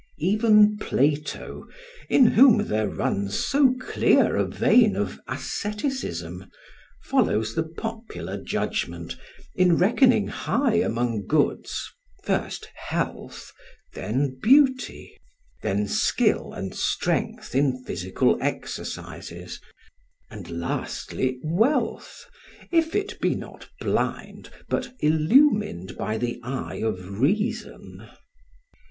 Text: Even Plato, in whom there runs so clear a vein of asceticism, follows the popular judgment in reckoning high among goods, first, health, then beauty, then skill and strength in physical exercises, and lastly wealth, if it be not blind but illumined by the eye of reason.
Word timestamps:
Even 0.17 0.79
Plato, 0.79 1.67
in 2.09 2.25
whom 2.25 2.65
there 2.67 2.89
runs 2.89 3.37
so 3.37 3.75
clear 3.79 4.35
a 4.35 4.47
vein 4.47 4.95
of 4.95 5.19
asceticism, 5.27 6.49
follows 7.03 7.53
the 7.53 7.61
popular 7.61 8.41
judgment 8.41 9.15
in 9.53 9.77
reckoning 9.77 10.27
high 10.27 10.73
among 10.73 11.27
goods, 11.27 11.87
first, 12.23 12.71
health, 12.73 13.51
then 13.93 14.39
beauty, 14.41 15.15
then 15.61 15.87
skill 15.87 16.51
and 16.51 16.73
strength 16.73 17.53
in 17.53 17.83
physical 17.85 18.39
exercises, 18.41 19.61
and 20.31 20.49
lastly 20.49 21.39
wealth, 21.43 22.25
if 22.71 22.95
it 22.95 23.21
be 23.21 23.35
not 23.35 23.69
blind 23.79 24.49
but 24.67 24.95
illumined 25.01 25.95
by 25.95 26.17
the 26.17 26.39
eye 26.43 26.81
of 26.83 27.19
reason. 27.19 28.09